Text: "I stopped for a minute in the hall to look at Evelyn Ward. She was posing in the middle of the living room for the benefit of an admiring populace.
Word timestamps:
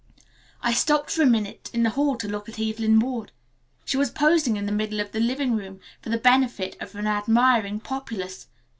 "I 0.63 0.73
stopped 0.73 1.11
for 1.11 1.21
a 1.21 1.27
minute 1.27 1.69
in 1.73 1.83
the 1.83 1.91
hall 1.91 2.15
to 2.17 2.27
look 2.27 2.49
at 2.49 2.59
Evelyn 2.59 2.97
Ward. 2.99 3.31
She 3.85 3.97
was 3.97 4.09
posing 4.09 4.57
in 4.57 4.65
the 4.65 4.71
middle 4.71 4.99
of 4.99 5.11
the 5.11 5.19
living 5.19 5.55
room 5.55 5.79
for 6.01 6.09
the 6.09 6.17
benefit 6.17 6.75
of 6.81 6.95
an 6.95 7.05
admiring 7.05 7.79
populace. 7.79 8.47